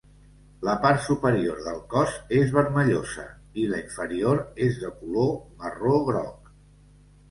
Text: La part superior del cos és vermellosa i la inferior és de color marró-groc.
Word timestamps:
La 0.69 0.73
part 0.85 1.03
superior 1.07 1.59
del 1.67 1.77
cos 1.91 2.17
és 2.39 2.55
vermellosa 2.57 3.29
i 3.65 3.69
la 3.75 3.85
inferior 3.85 4.45
és 4.71 4.85
de 4.85 4.95
color 5.01 5.35
marró-groc. 5.65 6.55